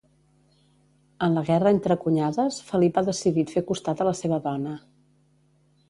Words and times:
En 1.27 1.35
la 1.39 1.43
guerra 1.49 1.73
entre 1.75 1.99
cunyades 2.05 2.59
Felip 2.71 2.97
ha 3.03 3.07
decidit 3.13 3.57
fer 3.59 3.67
costat 3.71 4.03
a 4.03 4.09
la 4.13 4.19
seva 4.25 4.45
dona. 4.49 4.77